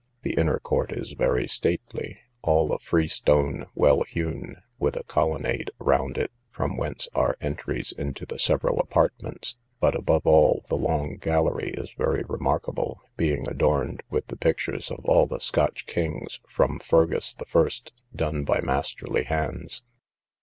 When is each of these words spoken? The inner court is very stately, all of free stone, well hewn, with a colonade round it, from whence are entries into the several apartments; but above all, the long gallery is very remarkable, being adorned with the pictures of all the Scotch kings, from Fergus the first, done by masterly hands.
The 0.23 0.33
inner 0.35 0.57
court 0.57 0.91
is 0.91 1.11
very 1.11 1.47
stately, 1.47 2.17
all 2.41 2.73
of 2.73 2.81
free 2.81 3.07
stone, 3.07 3.67
well 3.75 4.01
hewn, 4.01 4.63
with 4.79 4.95
a 4.95 5.03
colonade 5.03 5.69
round 5.77 6.17
it, 6.17 6.31
from 6.49 6.75
whence 6.75 7.07
are 7.13 7.37
entries 7.39 7.91
into 7.91 8.25
the 8.25 8.39
several 8.39 8.79
apartments; 8.79 9.57
but 9.79 9.93
above 9.93 10.25
all, 10.25 10.65
the 10.69 10.75
long 10.75 11.17
gallery 11.17 11.69
is 11.77 11.93
very 11.93 12.23
remarkable, 12.27 12.99
being 13.15 13.47
adorned 13.47 14.01
with 14.09 14.25
the 14.25 14.37
pictures 14.37 14.89
of 14.89 15.05
all 15.05 15.27
the 15.27 15.37
Scotch 15.37 15.85
kings, 15.85 16.39
from 16.49 16.79
Fergus 16.79 17.35
the 17.35 17.45
first, 17.45 17.93
done 18.15 18.43
by 18.43 18.59
masterly 18.59 19.25
hands. 19.25 19.83